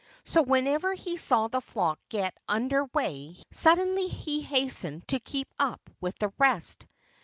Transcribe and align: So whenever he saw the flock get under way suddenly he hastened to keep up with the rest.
So 0.25 0.41
whenever 0.41 0.95
he 0.95 1.17
saw 1.17 1.47
the 1.47 1.61
flock 1.61 1.99
get 2.09 2.35
under 2.49 2.85
way 2.85 3.37
suddenly 3.51 4.07
he 4.07 4.41
hastened 4.41 5.07
to 5.09 5.19
keep 5.19 5.53
up 5.59 5.91
with 5.99 6.17
the 6.17 6.33
rest. 6.39 6.87